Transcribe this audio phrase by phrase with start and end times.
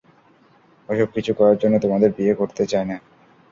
[0.89, 2.97] ওসব কিছু করার জন্য, তোমাদের বিয়ে করতে চাই না।